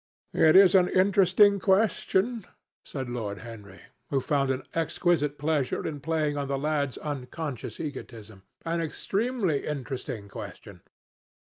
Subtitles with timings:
[0.33, 2.43] "It is an interesting question,"
[2.83, 8.41] said Lord Henry, who found an exquisite pleasure in playing on the lad's unconscious egotism,
[8.65, 10.81] "an extremely interesting question.